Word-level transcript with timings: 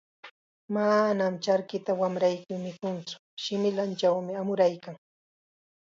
"Manam 0.75 1.33
charkita 1.45 1.91
wamrayki 2.01 2.53
mikuntsu, 2.65 3.15
shimillanchawmi 3.43 4.33
amuraykan." 4.41 4.95